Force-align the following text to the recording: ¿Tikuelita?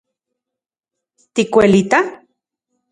¿Tikuelita? 1.33 1.99